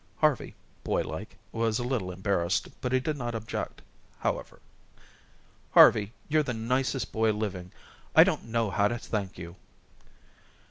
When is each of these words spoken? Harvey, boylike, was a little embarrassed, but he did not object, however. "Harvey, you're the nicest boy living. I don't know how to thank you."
Harvey, 0.17 0.55
boylike, 0.83 1.37
was 1.51 1.77
a 1.77 1.83
little 1.83 2.09
embarrassed, 2.11 2.69
but 2.81 2.91
he 2.91 2.99
did 2.99 3.15
not 3.15 3.35
object, 3.35 3.83
however. 4.17 4.59
"Harvey, 5.75 6.11
you're 6.27 6.41
the 6.41 6.55
nicest 6.55 7.11
boy 7.11 7.31
living. 7.31 7.71
I 8.15 8.23
don't 8.23 8.45
know 8.45 8.71
how 8.71 8.87
to 8.87 8.97
thank 8.97 9.37
you." 9.37 9.57